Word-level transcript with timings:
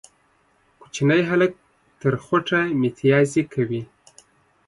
کوچنی 0.81 1.21
هلک 1.29 1.53
تر 2.01 2.13
خوټه 2.23 2.59
ميتيازې 2.81 3.43
کوي 3.53 3.81